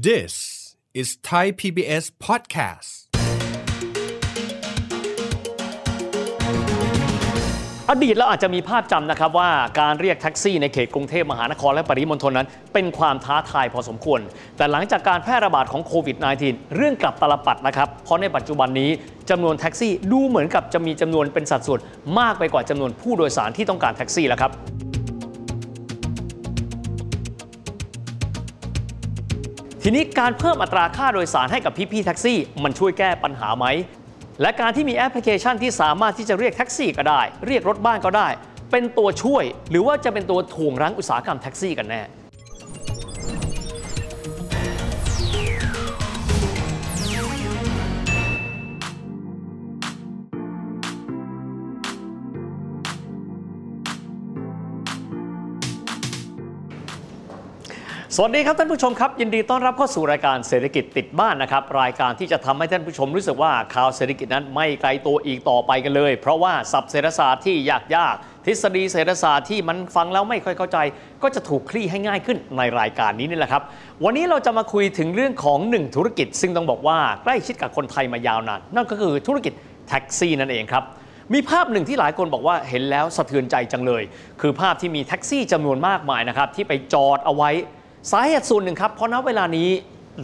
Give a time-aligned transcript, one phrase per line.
[0.00, 2.90] This is Thai PBS podcast.
[7.90, 9.50] อดีตเราอาจจะมีภาพจำนะครับว่า
[9.80, 14.20] การเรียกแท็กซี่ในเขตกรุงเทพมหานครและปริมณฑลนั้น เป็นความท้าทายพอสมควร
[14.56, 18.90] แต่หลังจากการแพร่ระบาดของโควิด -19 เรื่องกลับตลปัดนะครับ เพราะในปัจจุบันนี้
[19.30, 21.80] จำนวนแท็กซี่ดูเหมือนกับจะมีจำนวนเป็นสัดส่วน
[22.18, 24.52] มากไปกว่าจำนวนผู้โดยสารที่ต้องการแท็กซี่แล้วครับ
[29.84, 33.66] ทีนี้การเพิ่มอัตราค่าโดยสารให้กับพี่ๆแท็กซี่ มันช่วยแก้ปัญหาไหม
[34.42, 38.28] และการที่มีแอปพลิเคชันที่สามารถที่จะเรียกแท็กซี่ก็ได้ เรียกรถบ้านก็ได้
[38.70, 42.02] เป็นตัวช่วย หรือว่าจะเป็นตัวถ่วงรั้งอุตสาหกรรมแท็กซี่กันแน่
[58.16, 68.14] สวัสดีครับท่านผู้ชมครับ ยินดีต้อนรับเข้าสู่รายการเศรษฐกิจติดบ้านนะครับ รายการที่จะทำให้ท่านผู้ชมรู้สึกว่าข่าวเศรษฐกิจนั้นไม่ไกลตัวอีกต่อไปกันเลย เพราะว่าศัพท์เศรษฐศาสตร์ที่ยากยาก
[68.46, 70.78] ทฤษฎีเศรษฐศาสตร์ที่มันฟังแล้วไม่ค่อยเข้าใจ
[71.22, 73.62] ก็จะถูกคลี่ให้ง่ายขึ้นในรายการนี้นี่แหละครับ
[74.04, 79.52] วันนี้เราจะมาคุยถึงเรื่องของหนึ่งธุรกิจ ซึ่งต้องบอกว่าใกล้ชิดกับคนไทยมายาวนานนั่นก็คือธุรกิจ
[79.88, 80.84] แท็กซี่นั่นเองครับ
[81.34, 84.02] มีภาพหนึ่งที่หลายคนบอกว่าเห็นแล้วสะเทือนใจจังเลย
[84.40, 87.50] คือภาพที่มีแท็กซี่จำนวนมากมายนะครับที่ไปจอดเอาไว้
[88.10, 89.68] สาเหตุส่วนหนึ่งครับ เพราะณเวลานี้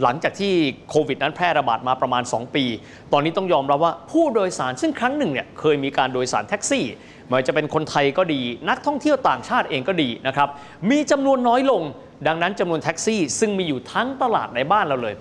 [0.01, 0.53] หลังจากที่
[0.89, 2.65] โควิดนั้นแพร่ระบาดมาประมาณ 2 ปี
[3.13, 6.85] ตอนนี้ต้องยอมรับว่าผู้โดยสารซึ่งครั้งหนึ่งเนี่ยเคยมีการโดยสารแท็กซี่
[7.29, 10.49] ไม่ว่าจะเป็นคนไทยก็ดี นักท่องเที่ยวต่างชาติเองก็ดีนะครับ
[10.89, 11.83] มีจำนวนน้อยลง
[12.27, 15.15] ดังนั้นจำนวนแท็กซี่ซึ่งมีอยู่ทั้งตลาดในบ้านเราเลย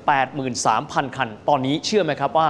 [0.55, 2.49] 83,000 คัน ตอนนี้เชื่อไหมครับว่า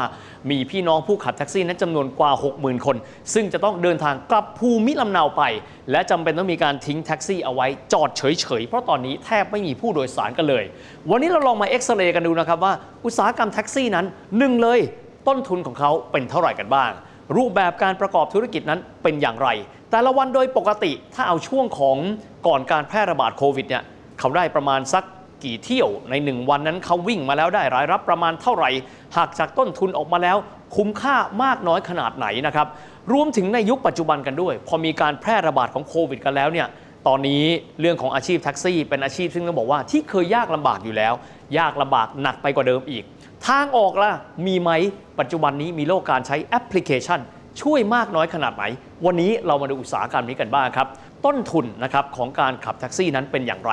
[0.50, 2.96] มีพี่น้องผู้ขับแท็กซี่นั้นจำนวนกว่า 60,000 คน
[3.34, 5.42] ซึ่งจะต้องเดินทางกลับภูมิลำเนาไป
[5.90, 10.64] และจำเป็นต้องมีการทิ้งแท็กซี่เอาไว้จอดเฉยๆ เพราะตอนนี้แทบไม่มีผู้โดยสารกันเลย
[11.10, 12.72] วันนี้เราลองมาเอ็กซเรย์กันดูนะครับว่า
[13.04, 14.06] อุตสาหกรรมแท็กซี่นั้น
[14.38, 14.80] หนึ่งเลย
[15.28, 16.92] ต้นทุนของเขาเป็นเท่าไหร่กันบ้าง
[17.36, 19.48] รูปแบบการประกอบธุรกิจนั้นเป็นอย่างไร
[19.90, 21.96] แต่ละวันโดยปกติถ้าเอาช่วงของ
[22.46, 23.82] ก่อนการแพร่ระบาดโควิดเนี่ย
[24.18, 25.04] เขาได้ประมาณสัก
[25.44, 28.70] กี่เที่ยวในหนึ่งวันนั้นเขาวิ่งมาแล้วได้รายรับประมาณเท่าไหร่
[29.16, 30.36] หากจากต้นทุนออกมาแล้ว
[30.76, 32.66] คุ้มค่ามากน้อยขนาดไหนนะครับ
[33.12, 36.66] รวมถึงในยุคปัจจุบันกันด้วย พอมีการแพร่ระบาดของโควิดกันแล้วเนี่ย
[37.06, 37.42] ตอนนี้
[37.80, 41.14] เรื่องของอาชีพแท็กซี่ เป็นอาชีพซึ่งต้องบอกว่าที่เคยยากลำบากอยู่แล้ว
[41.58, 43.04] ยากลำบากหนักไปกว่าเดิมอีก
[43.46, 44.12] ทางออกล่ะ
[44.46, 44.70] มีไหม
[45.18, 47.20] ปัจจุบันนี้มีโลกการใช้แอปพลิเคชัน
[47.62, 48.64] ช่วยมากน้อยขนาดไหน
[49.06, 50.88] วันนี้เรามาดูอุตสาหกรรมนี้กันบ้างครับ
[51.26, 53.72] ต้นทุนนะครับของการขับแท็กซี่นั้นเป็นอย่างไร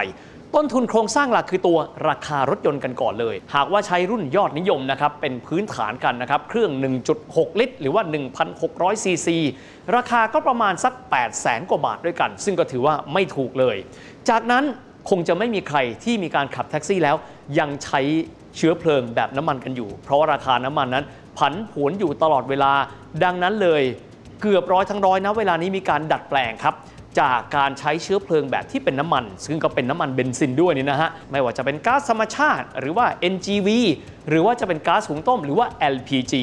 [0.56, 1.78] ต้นทุนโครงสร้างหลักคือตัว
[2.10, 6.72] ราคารถยนต์กันก่อนเลย หากว่าใช้รุ่นยอดนิยมนะครับเป็นพื้นฐานกันนะครับเครื่อง
[7.16, 8.04] 1.6 ลิตร หรือว่า
[8.54, 9.38] 1,600 ซีซี
[9.96, 13.78] ราคาก็ประมาณสัก 8 0 0แสนกว่าบาทด้วยกัน ซึ่งก็ถือว่าไม่ถูกเลย
[14.30, 14.64] จากนั้น
[15.10, 17.16] คงจะไม่มีใครที่มีการขับแท็กซี่แล้ว
[17.60, 18.02] ยังใช้
[18.56, 21.06] เชื้อเพลิงแบบน้ำมันกันอยู่ เพราะว่าราคาน้ำมันนั้น
[21.38, 22.72] ผันผวนอยู่ตลอดเวลา
[23.24, 23.84] ดังนั้นเลย
[24.42, 26.76] เกือบร้อยทั้งร้อยนะเวลานี้มีการดัดแปลงครับ
[27.20, 33.70] จากการใช้เชื้อเพลิงแบบที่เป็นน้ำมัน ซึ่งก็เป็นน้ำมันเบนซินด้วยนี่นะฮะ ไม่ว่าจะเป็นก๊าซธรรมชาติ หรือว่า NGV
[34.30, 36.34] หรือว่าจะเป็นก๊าซหุงต้ม หรือว่า LPG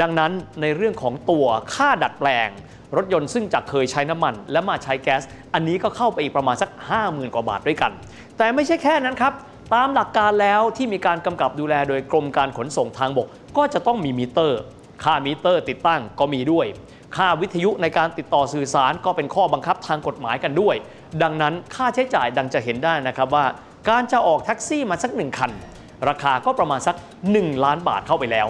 [0.00, 2.48] ดังนั้นในเรื่องของตัวค่าดัดแปลง
[2.96, 5.22] รถยนต์ซึ่งจากเคยใช้น้ำมัน และมาใช้แก๊ส
[5.54, 7.92] อันนี้ก็เข้าไปอีกประมาณสัก 50,000 กว่าบาทด้วยกัน
[8.38, 9.32] แต่ไม่ใช่แค่นั้นครับ
[9.74, 13.26] ตามหลักการแล้วที่มีการกำกับดูแลโดยกรมการขนส่งทางบก
[13.56, 14.60] ก็จะต้องมีมิเตอร์
[15.04, 16.66] ค่ามิเตอร์ติดตั้งก็มีด้วย
[17.16, 20.76] ค่าวิทยุในการติดต่อสื่อสารก็เป็นข้อบังคับทางกฎหมายกันด้วย
[21.22, 23.46] ดังนั้นค่าใช้จ่ายดังจะเห็นได้นะครับว่า
[23.88, 25.50] การจะออกแท็กซี่มาสักหนึ่งคัน
[26.08, 26.96] ราคาก็ประมาณสัก
[27.30, 28.48] 1 ล้านบาทเข้าไปแล้ว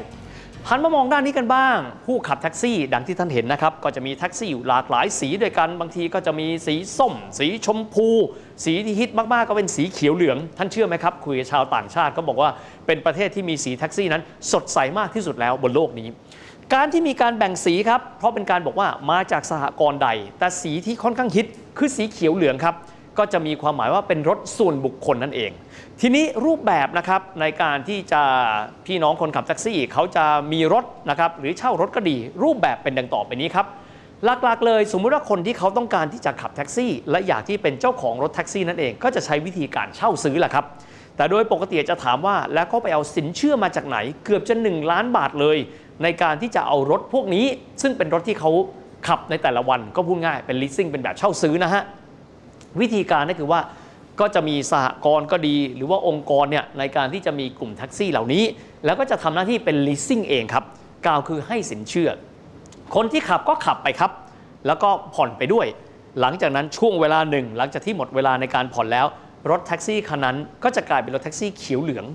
[0.68, 8.08] หันมามองด้านนี้กันบ้าง ผู้ขับแท็กซี่ ดังที่ท่านเห็นนะครับ ก็จะมีแท็กซี่อยู่หลากหลายสีด้วยกัน บางทีก็จะมีสีส้ม สีชมพู
[8.64, 12.50] สีที่ฮิตมากๆ ก็เป็นสีเขียวเหลือง ท่านเชื่อไหมครับ คุยกับชาวต่างชาติก็บอกว่า
[12.86, 14.22] เป็นประเทศที่มีสีแท็กซี่นั้น
[14.52, 16.08] สดใสมากที่สุดแล้วบนโลกนี้
[16.74, 21.46] การที่มีการแบ่งสีครับ เพราะเป็นการบอกว่ามาจากสหกรณ์ใด แต่สีที่ค่อนข้างฮิต
[21.78, 22.74] คือสีเขียวเหลืองครับ
[23.20, 25.50] ก็จะมีความหมายว่าเป็นรถส่วนบุคคลนั่นเอง
[26.00, 28.22] ทีนี้รูปแบบนะครับในการที่จะ
[28.86, 33.66] พี่น้องคนขับแท็กซี่เขาจะมีรถนะครับหรือเช่ารถก็ดี รูปแบบเป็นดังต่อไปนี้ครับ
[34.24, 40.64] หลักๆเลยสมมุติว่าคนที่เขาต้องการที่จะขับแท็กซี่ และอยากที่เป็นเจ้าของรถแท็กซี่นั่นเอง ก็จะใช้วิธีการเช่าซื้อแหละครับ
[41.16, 45.58] แต่โดยปกติจะถามว่าแล้วก็ไปเอาสินเชื่อมาจากไหน เกือบจะ 1 ล้านบาทเลย
[46.02, 47.46] ในการที่จะเอารถพวกนี้
[47.82, 48.50] ซึ่งเป็นรถที่เขา
[49.08, 51.82] ขับในแต่ละวันก็พูดง่ายเป็น leasing เป็นแบบเช่าซื้อนะฮะ
[52.80, 53.60] วิธีการก็คือว่า
[54.20, 58.44] ก็จะมีสหกรณ์ก็ดี หรือว่าองค์กรเนี่ยในการที่จะมีกลุ่มแท็กซี่เหล่านี้
[58.84, 60.64] แล้วก็จะทำหน้าที่เป็น leasing เองครับ
[61.06, 62.10] กล่าวคือให้สินเชื่อ
[62.94, 64.10] คนที่ขับก็ขับไปครับ
[64.66, 65.66] แล้วก็ผ่อนไปด้วย
[66.20, 69.06] หลังจากนั้นช่วงเวลาหนึ่ง หลังจากที่หมดเวลาในการผ่อนแล้ว
[69.50, 72.06] รถแท็กซี่คันนั้นก็จะกลายเป็นรถแท็กซี่เขียวเหลือง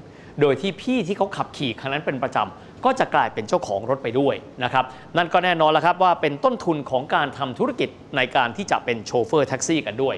[0.41, 4.85] โดยที่พี่ที่เขาขับขี่คันนั้นเป็นประจำก็จะกลายเป็นเจ้าของรถไปด้วยนะครับ
[5.17, 10.15] นั่นก็แน่นอนแล้วครับว่าเป็นต้นทุนของการทำธุรกิจในการที่จะเป็นโชเฟอร์แท็กซี่กันด้วย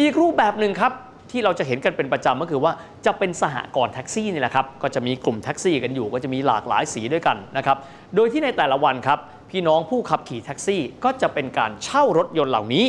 [0.00, 0.92] อีกรูปแบบหนึ่งครับ
[1.30, 2.72] ที่เราจะเห็นกันเป็นประจำก็คือว่า
[3.06, 7.76] จะเป็นสหกรณ์แท็กซี่นี่แหละครับก็จะมีกลุ่มแท็กซี่กันอยู่ ก็จะมีหลากหลายสีด้วยกันนะครับ
[8.14, 9.18] โดยที่ในแต่ละวันครับ
[9.50, 12.86] พี่น้องผู้ขับขี่แท็กซี่ก็จะเป็นการเช่ารถยนต์เหล่านี้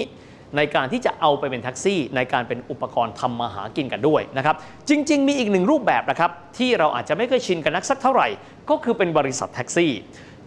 [0.58, 4.56] ในการที่จะเอาไปเป็นแท็กซี่ ในการเป็นอุปกรณ์ทำมาหากินกันด้วยนะครับ
[4.90, 8.28] จริง ๆ มีอีกหนึ่งรูปแบบนะครับที่เราอาจจะไม่เคยชินกันนักสักเท่าไหร่
[8.70, 9.92] ก็คือเป็นบริษัทแท็กซี่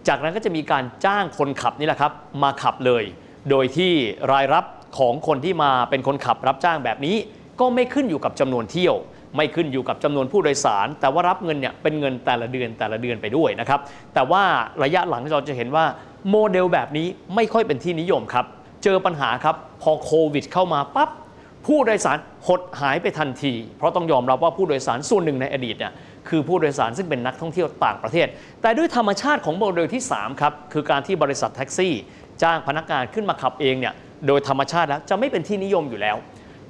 [0.07, 2.11] จากนั้นก็จะมีการจ้างคนขับนี่แหละครับ
[2.43, 3.03] มาขับเลย
[3.49, 3.91] โดยที่
[4.31, 4.65] รายรับ
[4.97, 7.15] ของคนที่มาเป็นคนขับรับจ้างแบบนี้
[7.59, 8.95] ก็ไม่ขึ้นอยู่กับจำนวนเที่ยว
[9.37, 13.79] ไม่ขึ้นอยู่กับจำนวนผู้โดยสาร แต่ว่ารับเงินเนี่ยเป็นเงินแต่ละเดือนแต่ละเดือนไปด้วยนะครับ
[14.13, 14.43] แต่ว่า
[14.83, 15.85] ระยะหลังเราจะเห็นว่า
[16.29, 18.45] โมเดลแบบนี้ไม่ค่อยเป็นที่นิยมครับ
[18.83, 21.09] เจอปัญหาครับพอโควิด เข้ามาปั๊บ
[21.65, 25.93] ผู้โดยสารหดหายไปทันที เพราะต้องยอมรับว่าผู้โดยสารส่วนหนึ่งในอดีตเนี่ย
[26.29, 28.27] คือผู้โดยสารซึ่งเป็นนักท่องเที่ยวต่างประเทศ
[28.61, 31.93] แต่ด้วยธรรมชาติของโมเดลที่ 3 ครับ คือการที่บริษัทแท็กซี่
[32.43, 33.93] จ้างพนักงานขึ้นมาขับเองเนี่ย
[34.27, 36.17] โดยธรรมชาติแล้วจะไม่เป็นที่นิยมอยู่แล้ว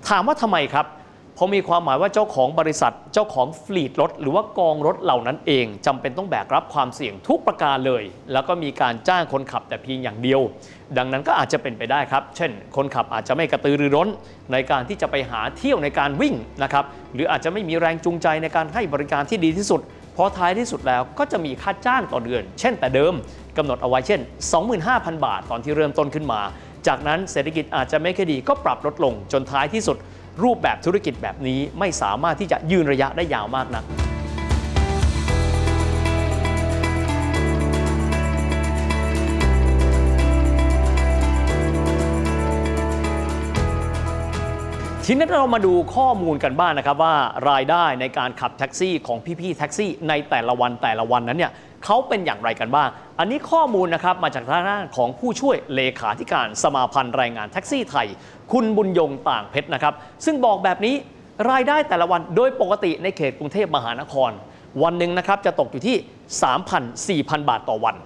[0.08, 0.88] ถามว่าทำไมครับ
[1.36, 10.42] เพราะมีความหมายว่าเจ้าของบริษัทเจ้าของ fleet รถ หรือว่ากองรถเหล่านั้นเองจำเป็นต้องแบกรับความเสี่ยงทุกประการเลย แล้วก็มีการจ้างคนขับแต่เพียงอย่างเดียว
[10.98, 14.08] ดังนั้นก็อาจจะเป็นไปได้ครับ เช่น คนขับอาจจะไม่กระตือรือร้น
[14.52, 19.82] ในการที่จะไปหาเที่ยวในการวิ่งนะครับหรืออาจจะไม่มีแรงจูงใจในการให้บริการที่ดีที่สุด
[20.14, 23.14] เพราะท้ายที่สุดแล้วก็จะมีค่าจ้างต่อเดือน เช่นแต่เดิม
[23.58, 24.20] กำหนดเอาไว้เช่น
[24.74, 26.42] 25,000 บาทตอนที่เริ่มต้นขึ้นมา
[26.88, 29.98] จากนั้นเศรษฐกิจอาจจะไม่ค่อยดีก็ปรับลดลงจนท้ายที่สุด
[30.44, 33.84] รูปแบบธุรกิจแบบนี้ไม่สามารถที่จะยืนระยะได้ยาวมากนัก
[45.12, 47.16] ทีนี้เรามาดูข้อมูลกันบ้างนนะครับว่า
[47.50, 51.52] รายได้ในการขับแท็กซี่ของพี่ๆแท็กซี่ ในแต่ละวันแต่ละวันนั้นเนี่ย
[51.86, 52.90] เขาเป็นอย่างไรกันบ้าง
[53.20, 58.08] อันนี้ข้อมูลนะครับมาจากทางด้านของผู้ช่วยเลขาธิการสมาพันธ์แรงงานแท็กซี่ไทย
[58.52, 59.94] คุณบุญยงต่างเพชรนะครับ
[60.26, 60.96] ซึ่งบอกแบบนี้
[61.52, 64.32] รายได้แต่ละวันโดยปกติในเขตกรุงเทพมหานคร
[64.84, 65.98] วันหนึ่งนะครับจะตกอยู่ที่
[66.58, 67.98] 3,000 4,000 บาทต่อวัน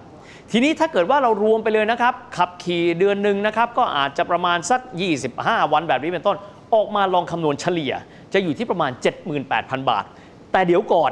[0.52, 4.82] ทีนี้ถ้าเกิดว่าเรารวมไปเลยนะครับขับขี่เดือนหนึ่งนะครับก็อาจจะประมาณสัก
[5.26, 6.38] 25 วันแบบนี้เป็นต้น
[6.74, 7.94] ออกมาลองคำนวณเฉลี่ย
[8.34, 8.92] จะอยู่ที่ประมาณ
[9.40, 10.06] 78,000 บาท
[10.52, 11.12] แต่เดี๋ยวก่อน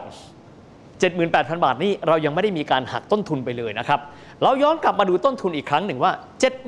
[1.01, 3.99] 78,000 บาทนี่เรายังไม่ได้มีการหักต้นทุนไปเลยนะครับ
[4.43, 6.11] เราย้อนกลับมาดูต้นทุนอีกครั้งหนึ่งว่า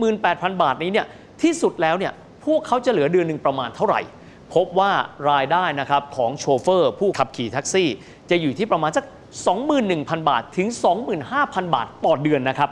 [0.03, 1.05] 78,000 บาทนี้เนี่ย
[1.41, 2.13] ที่สุดแล้วเนี่ย
[2.45, 4.01] พวกเขาจะเหลือเดือนหนึ่งประมาณเท่าไหร่
[4.53, 4.91] พบว่า
[5.29, 7.89] รายได้นะครับของโชเฟอร์ ผู้ขับขี่แท็กซี่
[8.29, 9.05] จะอยู่ที่ประมาณสัก
[9.67, 10.67] 21,000 บาทถึง
[11.21, 12.69] 25,000 บาทต่อเดือนนะครับ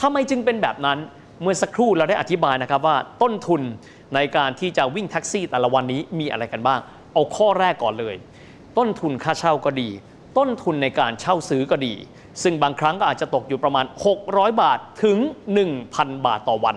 [0.00, 0.98] ทำไมจึงเป็นแบบนั้น
[1.42, 3.62] เมื่อสักครู่เราได้อธิบายนะครับว่าต้นทุน
[4.14, 6.80] ในการที่จะวิ่งแท็กซี่แต่ละวันนี้มีอะไรกันบ้าง
[7.14, 8.14] เอาข้อแรกก่อนเลย
[8.78, 9.88] ต้นทุนค่าเช่าก็ดี
[10.38, 11.94] ต้นทุนในการเช่าซื้อก็ดี
[12.42, 13.84] ซึ่งบางครั้งก็อาจจะตกอยู่ประมาณ
[14.22, 15.18] 600 บาทถึง
[15.72, 16.76] 1,000 บาทต่อวัน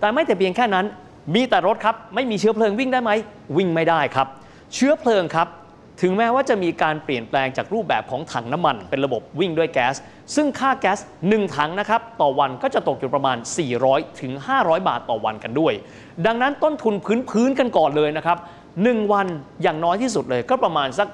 [0.00, 0.86] แต่ไม่แต่เพียงแค่นั้น
[1.34, 3.10] มีแต่รถครับ ไม่มีเชื้อเพลิงวิ่งได้ไหม
[3.56, 4.26] วิ่งไม่ได้ครับ
[4.74, 5.48] เชื้อเพลิงครับ
[6.00, 9.96] ถึงแม้ว่าจะมีการเปลี่ยนแปลงจากรูปแบบของถังน้ำมัน เป็นระบบวิ่งด้วยแก๊ส
[10.34, 13.36] ซึ่งค่าแก๊ส 1 ถังนะครับต่อวันก็จะตกอยู่ประมาณ
[13.78, 15.72] 400 ถึง 500 บาทต่อวันกันด้วย
[16.26, 16.94] ดังนั้นต้นทุน
[17.30, 18.38] พื้นๆกันก่อนเลยนะครับ
[18.74, 19.26] 1 วัน
[19.62, 21.08] อย่างน้อยที่สุดเลยก็ประมาณสัก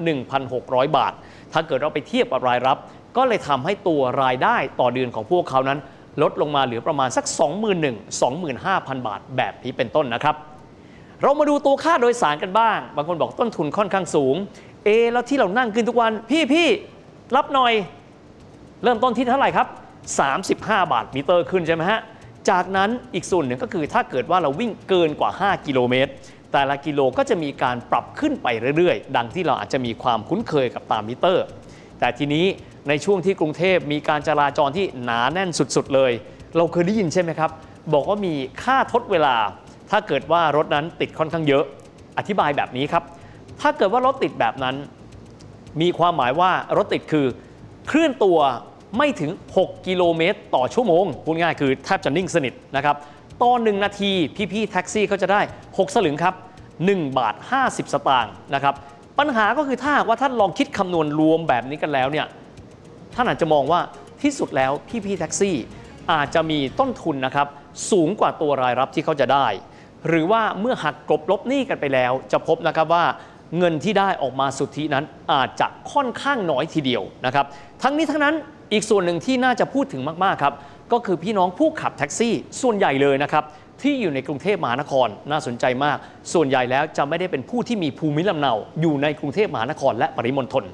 [0.00, 1.12] 1,500-1,600 บาท
[1.52, 2.78] ถ้าเกิดเราไปเทียบกับรายรับ
[3.16, 5.78] ก็เลยทำให้ตัวรายได้ต่อเดือนของพวกเขานั้น
[6.22, 7.24] ลดลงมาเหลือประมาณสัก
[8.10, 10.36] 21,000-25,000 บาท แบบนี้เป็นต้นนะครับ
[11.22, 14.36] เรามาดูตัวค่าโดยสารกันบ้าง บางคนบอกต้นทุนค่อนข้างสูง
[14.84, 16.68] เอ แล้วที่เรานั่งกินทุกวัน พี่พี่
[17.36, 17.72] รับหน่อย
[18.82, 19.66] เริ่มต้นที่เท่าไหร่ครับ
[20.30, 22.00] 35 บาทมิเตอร์ขึ้นใช่ไหมฮะ
[22.50, 26.10] จากนั้นอีกส่วนหนึ่งก็คือถ้าเกิดว่าเราวิ่งเกินกว่า 5 กิโลเมตร
[26.52, 28.46] แต่ละกิโลก็จะมีการปรับขึ้นไป
[28.76, 31.44] เรื่อยๆ ดังที่เราอาจจะมีความคุ้นเคยกับตามมิเตอร์
[32.00, 32.46] แต่ทีนี้
[32.88, 36.12] ในช่วงที่กรุงเทพมีการจราจรที่หนาแน่นสุดๆเลย
[36.56, 37.50] เราเคยได้ยินใช่ไหมครับ
[37.94, 39.36] บอกว่ามีค่าทดเวลา
[39.90, 41.64] ถ้าเกิดว่ารถนั้นติดค่อนข้างเยอะ
[42.18, 43.04] อธิบายแบบนี้ครับ
[43.60, 44.76] ถ้าเกิดว่ารถติดแบบนั้น
[45.80, 47.26] มีความหมายว่ารถติดคือ
[47.88, 48.38] เคลื่อนตัว
[48.98, 52.96] ไม่ถึง 6 กิโลเมตร ต่อชั่วโมง พูดง่ายคือแทบจะนิ่งสนิทนะครับ
[53.42, 54.12] ต่อ1นาที
[54.52, 56.34] พี่ๆแท็กซี่เขาจะได้ 6 สลึงครับ
[56.76, 58.74] 1 บาท 50 สตางค์นะครับ
[59.18, 62.26] ปัญหาก็คือถ้าว่าท่านลองคิดคำนวณรวมแบบนี้กันแล้วเนี่ย
[63.14, 63.80] ท่านอาจจะมองว่า
[64.22, 64.72] ที่สุดแล้ว
[65.04, 65.56] พี่ๆแท็กซี่
[66.12, 67.46] อาจจะมีต้นทุนนะครับ
[67.90, 69.46] สูงกว่าตัวรายรับที่เขาจะได้
[70.08, 73.04] หรือว่าเมื่อหักกลบลบหนี้กันไปแล้ว จะพบนะครับว่า
[73.58, 77.46] เงินที่ได้ออกมาสุทธินั้นอาจจะค่อนข้างน้อยทีเดียวนะครับ
[77.82, 78.34] ทั้งนี้ทั้งนั้น
[78.72, 80.54] อีกส่วนหนึ่งที่น่าจะพูดถึงมากๆครับ
[80.92, 83.44] ก็คือพี่น้องผู้ขับแท็กซี่ส่วนใหญ่เลยนะครับ
[83.82, 85.96] ที่อยู่ในกรุงเทพมหานครน่าสนใจมาก
[86.32, 90.64] ส่วนใหญ่แล้วจะไม่ได้เป็นผู้ที่มีภูมิลำเนา อยู่ในกรุงเทพมหานครและปริมณฑล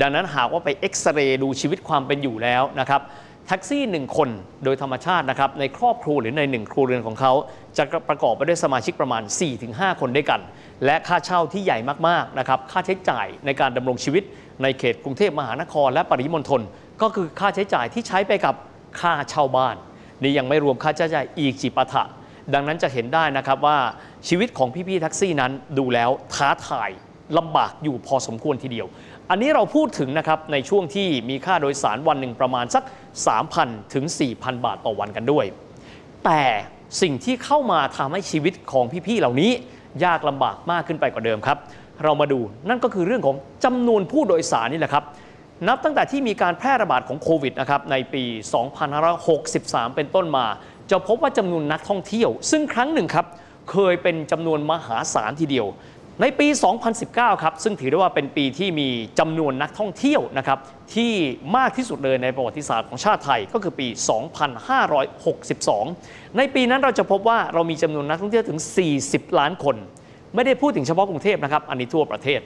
[0.00, 3.00] ดังนั้นหากว่าไปเอ็กซเรย์ดูชีวิตความเป็นอยู่แล้วนะครับ
[3.48, 4.28] แท็กซี่ 1 คน
[4.64, 7.32] โดยธรรมชาตินะครับในครอบครัวหรือใน 1 ครัวเรือนของเขา
[7.76, 9.22] จะประกอบไปด้วยสมาชิกประมาณ
[9.62, 10.40] 4-5 คนด้วยกัน
[10.84, 14.22] และค่าเช่าที่ใหญ่มากๆนะครับค่าใช้จ่ายในการดำรงชีวิต
[14.62, 16.60] ในเขตกรุงเทพมหานคร และปริมณฑล
[17.02, 18.54] ก็คือค่าใช้จ่ายที่ใช้ไปกับ
[19.00, 19.76] ค่าเช่าบ้าน
[20.22, 22.02] นี่ยังไม่รวมค่าใช้จ่ายอีกจิปาถะ
[22.54, 23.78] ดังนั้นจะเห็นได้นะครับว่า
[24.28, 26.90] ชีวิตของพี่ๆแท็กซี่นั้นดูแล้วท้าทาย
[27.38, 28.86] ลำบากอยู่พอสมควรทีเดียว
[29.30, 32.84] อันนี้เราพูดถึงนะครับในช่วงที่มีค่าโดยสารวันหนึ่งประมาณสัก
[33.38, 34.04] 3,000 ถึง
[34.34, 35.44] 4,000 บาทต่อวันกันด้วย
[36.24, 36.42] แต่
[37.02, 39.50] สิ่งที่เข้ามาทำให้ชีวิตของพี่ๆเหล่านี้
[40.04, 41.58] ยากลำบากมากขึ้นไปกว่าเดิมครับ
[42.04, 45.04] เรามาดูนั่นก็คือเรื่องของจำนวนผู้โดยสารนี่แหละครับ
[45.68, 48.24] นับตั้งแต่ที่มีการแพร่ระบาดของโควิดนะครับในปี
[49.10, 50.46] 2563 เป็นต้นมา
[50.90, 53.26] จะพบว่าจำนวนนักท่องเที่ยว ซึ่งครั้งหนึ่งครับ
[53.70, 55.66] เคยเป็นจำนวนมหาศาลทีเดียว
[56.22, 56.48] ในปี
[56.94, 60.58] 2019 ครับ ซึ่งถือได้ว่าเป็นปีที่มีจำนวนนักท่องเที่ยวนะครับ
[60.94, 61.12] ที่
[61.56, 63.86] มากที่สุดเลยในประวัติศาสตร์ของชาติไทยก็คือปี
[65.12, 68.58] 2562 ในปีนั้นเราจะพบว่าเรามีจำนวนนักท่องเที่ยวถึง
[68.98, 69.76] 40 ล้านคน
[70.34, 72.40] ไม่ได้พูดถึงเฉพาะกรุงเทพนะครับ อันนี้ทั่วประเทศ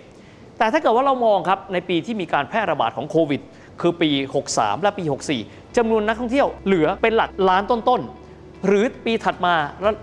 [0.59, 3.41] แต่ถ้าเกิดว่าเรามองครับในปีที่มีการแพร่ระบาดของโควิด
[3.81, 4.11] คือปี
[4.47, 5.05] 63 และปี
[5.41, 9.55] 64จำนวนนักท่องเที่ยวเหลือเป็นหลักล้านต้นๆหรือปีถัดมา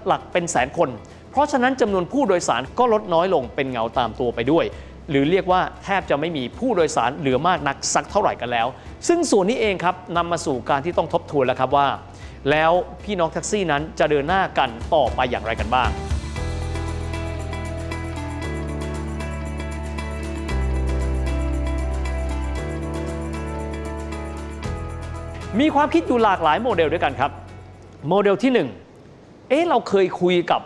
[0.08, 0.90] หลักเป็นแสนคน
[1.38, 4.66] ราะฉะนั้นจำนวนผู้โดยสารก็ลดน้อยลงเป็นเงาตามตัวไปด้วย
[5.10, 8.68] หรือเรียกว่าแทบจะไม่มีผู้โดยสารเหลือมากนักสักเท่าไหร่กันแล้ว
[9.08, 11.88] ซึ่งส่วนนี้เองครับนำมาสู่การที่ต้องทบทวนแล้วครับว่า
[12.52, 12.72] แล้ว
[13.04, 15.90] พี่น้องแท็กซี่นั้นจะเดินหน้ากันต่อไปอย่างไรกันบ้าง
[25.60, 27.32] มีความคิดอยู่หลากหลายโมเดลด้วยกันครับ
[28.10, 28.52] โมเดลที่
[29.06, 30.62] 1 เอ๊ะเราเคยคุยกับ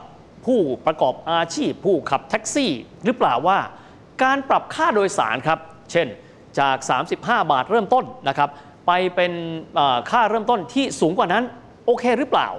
[0.46, 2.72] ผู้ประกอบอาชีพ ผู้ขับแท็กซี่
[3.06, 3.60] หรือเปล่าว่า
[4.24, 5.60] การปรับค่าโดยสารครับ
[5.92, 6.08] เช่น
[6.60, 6.78] จาก
[7.10, 7.16] 35
[7.52, 8.50] บาทเริ่มต้นนะครับ
[8.88, 9.34] ไปเป็น
[10.12, 11.44] ค่าเริ่มต้นที่สูงกว่านั้น
[11.86, 12.50] โอเคหรือเปล่า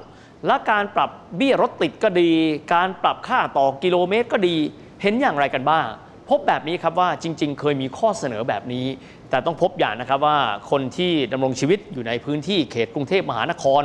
[0.46, 2.30] และการปรับเบี้ยรถติดก็ดี
[2.74, 4.56] การปรับค่าต่อกิโลเมตรก็ดี
[5.02, 5.86] เห็นอย่างไรกันบ้าง
[6.28, 8.86] พบแบบนี้ครับว่าจริง ๆ เคยมีข้อเสนอแบบนี้
[9.30, 10.38] แต่ต้องพบอย่างนะครับว่า
[10.70, 13.82] คนที่ดำรงชีวิตอยู่ในพื้นที่เขตกรุงเทพมหานคร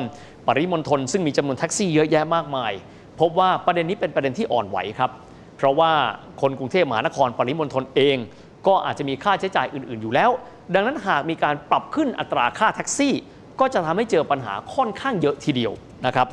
[0.47, 2.71] ปริมณฑลซึ่งมีจำนวนแท็กซี่เยอะแยะมากมาย
[3.19, 5.11] พบว่าประเด็นนี้เป็นประเด็นที่อ่อนไหวครับ
[5.57, 5.91] เพราะว่า
[6.41, 8.17] คนกรุงเทพมหานครปริมณฑลเอง
[8.67, 10.31] ก็อาจจะมีค่าใช้จ่ายอื่น ๆ อยู่แล้ว
[10.73, 13.13] ดังนั้นหากมีการปรับขึ้นอัตราค่าแท็กซี่
[13.59, 15.71] ก็จะทำให้เจอปัญหาค่อนข้างเยอะทีเดียว
[16.05, 16.27] นะครับ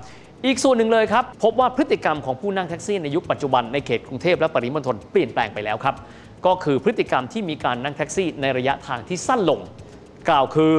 [0.47, 5.95] อีกส่วนหนึ่งเลยครับ พบว่าพฤติกรรมของผู้นั่งแท็กซี่ในยุคปัจจุบันในเขตกรุงเทพและปริมณฑลเปลี่ยนแปลงไปแล้วครับ
[6.47, 9.61] ก็คือพฤติกรรมที่มีการนั่งแท็กซี่ในระยะทางที่สั้นลง
[10.29, 10.75] กล่าวคือ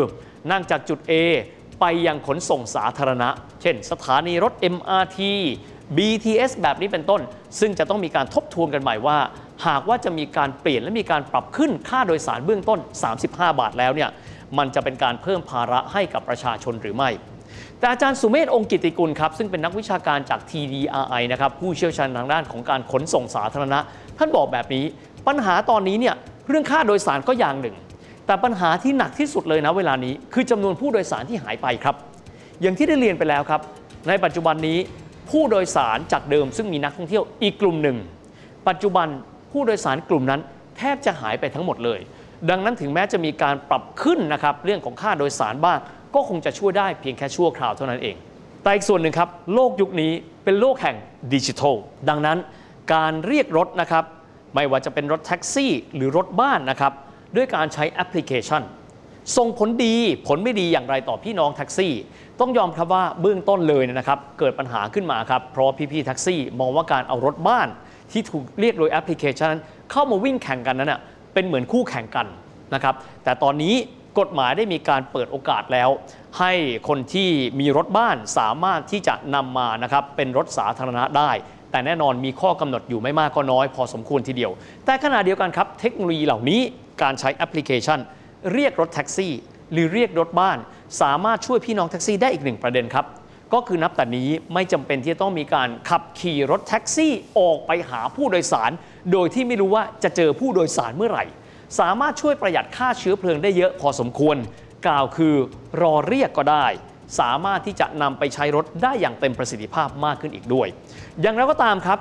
[0.52, 1.14] นั่งจากจุด A
[1.80, 3.30] ไปยังขนส่งสาธารณะ
[3.62, 5.20] เช่น สถานีรถ MRT
[5.98, 7.22] BTS แบบนี้เป็นต้น
[7.60, 9.18] ซึ่งจะต้องมีการทบทวนกันใหม่ว่า
[9.68, 12.80] หากว่าจะมีการเปลี่ยนและมีการปรับขึ้นค่าโดยสารเบื้องต้น
[13.20, 14.10] 35 บาทแล้วเนี่ย
[14.58, 17.10] มันจะเป็นการเพิ่มภาระให้กับประชาชนหรือไม่
[17.80, 23.80] แต่อาจารย์สุเมธองค์กิติกุลครับ ซึ่งเป็นนักวิชาการจาก TDRI นะครับผู้เชี่ยวชาญทางด้านของการขนส่งสาธารณะ
[24.18, 24.86] ท่านบอกแบบนี้
[25.28, 26.16] ปัญหาตอนนี้เนี่ย
[26.50, 27.76] เรื่องค่าโดยสารก็อย่างหนึ่ง
[28.26, 31.96] แต่ปัญหาที่หนักที่สุดเลยนะเวลานี้ คือจำนวนผู้โดยสารที่หายไปครับ
[32.62, 33.62] อย่างที่ได้เรียนไปแล้วครับ
[34.08, 34.78] ในปัจจุบันนี้
[35.30, 37.98] ผู้โดยสารจากเดิมซึ่งมีนักท่องเที่ยวอีกกลุ่มหนึ่ง
[38.68, 39.08] ปัจจุบัน
[39.52, 40.42] ผู้โดยสารกลุ่มนั้น
[40.78, 42.00] แทบจะหายไปทั้งหมดเลย
[42.50, 45.80] ดังนั้นถึงแม้จะมีการปรับขึ้นนะครับเรื่องของค่าโดยสารบ้าง
[46.16, 48.16] ก็คงจะช่วยได้เพียงแค่ชั่วคราวเท่านั้นเอง
[48.64, 50.12] แต่อีกส่วนหนึ่งครับโลกยุคนี้
[50.44, 50.96] เป็นโลกแห่ง
[51.34, 51.76] ดิจิทัล
[52.10, 52.38] ดังนั้น
[52.94, 54.04] การเรียกรถนะครับ
[54.56, 56.94] ไม่ว่าจะเป็นรถแท็กซี่ หรือรถบ้านนะครับ
[57.36, 58.64] ด้วยการใช้แอปพลิเคชัน
[59.38, 59.96] ส่งผลดี
[60.28, 61.94] ผลไม่ดีอย่างไรต่อพี่น้องแท็กซี่
[62.40, 67.68] ต้องยอมครับว่าเบื้องต้นเลยนะครับ เกิดปัญหาขึ้นมาครับ เพราะพี่ๆแท็กซี่มองว่าการเอารถบ้าน
[68.12, 69.54] ที่ถูกเรียกโดยแอปพลิเคชัน
[69.92, 70.94] เข้ามาวิ่งแข่งกันนั้น
[71.34, 72.28] เป็นเหมือนคู่แข่งกัน
[72.74, 73.76] นะครับ แต่ตอนนี้
[74.20, 75.90] กฎหมายได้มีการเปิดโอกาสแล้ว
[76.40, 76.52] ให้
[76.88, 81.32] คนที่มีรถบ้านสามารถที่จะนำมานะครับเป็นรถสาธารณะได้
[81.72, 84.52] แต่แน่นอนมีข้อกำหนดอยู่ไม่มากก็น้อย พอสมควรทีเดียว
[84.86, 86.62] แต่ขณะเดียวกันครับ เทคโนโลยีเหล่านี้
[87.02, 88.00] การใช้แอปพลิเคชัน
[88.54, 89.34] เรียกรถแท็กซี่
[89.72, 90.58] หรือเรียกรถบ้าน
[91.02, 93.06] สามารถช่วยพี่น้องแท็กซี่ได้อีกหนึ่งประเด็นครับ
[93.54, 98.72] ก็คือนับแต่นี้ไม่จำเป็นที่จะต้องมีการขับขี่รถแท็กซี่ออกไปหาผู้โดยสาร
[99.12, 101.26] โดยที่ไม่รู้ว่าจะเจอผู้โดยสารเมื่อไหร่
[101.80, 104.38] สามารถช่วยประหยัดค่าเชื้อเพลิงได้เยอะพอสมควร
[104.88, 105.36] กล่าวคือ
[105.82, 106.66] รอเรียกก็ได้
[107.20, 110.68] สามารถที่จะนำไปใช้รถได้อย่างเต็มประสิทธิภาพมากขึ้นอีกด้วย
[111.22, 112.00] อย่างไรก็ตามครับ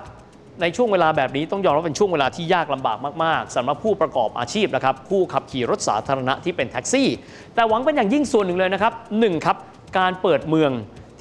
[0.61, 7.09] ในช่วงเวลาแบบนี้ต้องยอมรับเป็นช่วงเวลาที่ยากลำบากมากๆสำหรับผู้ประกอบอาชีพนะครับผู้ขับขี่รถสาธารณะที่เป็นแท็กซี่
[7.55, 9.57] แต่หวังเป็นอย่างยิ่งส่วนหนึ่งเลยนะครับหนึ่งครับ
[9.99, 10.71] การเปิดเมือง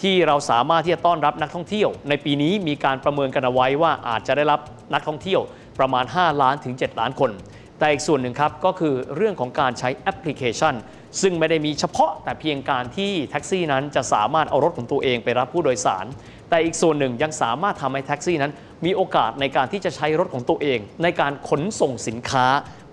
[0.02, 4.60] ที่เราสามารถที่จะต้อนรับนักท่องเที่ยว ในปีนี้มีการประเมินกันเอาไว้ว่าอาจจะได้รับ
[4.94, 5.42] นักท่องเที่ยว
[5.80, 7.32] ประมาณ 5 ล้านถึง 7 ล้านคน
[7.80, 10.74] แต่อีกส่วนหนึ่งครับก็คือเรื่องของการใช้แอปพลิเคชัน
[11.22, 16.06] ซึ่งไม่ได้มีเฉพาะแต่เพียงการที่แท็กซี่นั้นจะสามารถเอารถของตัวเองไปรับผู้โดยสาร
[16.50, 18.52] แต่อีกส่วนหนึ่งยังสามารถทำให้แท็กซี่นั้น
[18.86, 22.46] มีโอกาสในการที่จะใช้รถของตัวเอง ในการขนส่งสินค้า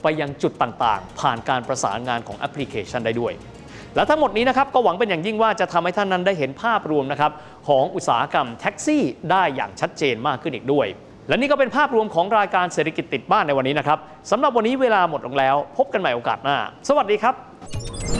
[0.02, 3.32] ไปยังจุดต่างๆ ผ่านการประสานงานของแอปพลิเคชันได้ด้วย
[3.96, 7.32] และทั้งหมดนี้นะครับก็หวังเป็นอย่างยิ่งว่าจะทำให้ท่านนั้นได้เห็นภาพรวมนะครับ
[7.68, 10.86] ของอุตสาหกรรมแท็กซี่ได้อย่างชัดเจนมากขึ้นอีกด้วย
[11.28, 13.98] และนี่ก็เป็นภาพรวมของรายการเศรษฐกิจติดบ้านในวันนี้นะครับ
[14.30, 16.56] สำหรับวันนี้เวลาหมดลงแล้ว พบกันใหม่โอกาสหน้า
[16.88, 18.19] สวัสดีครับ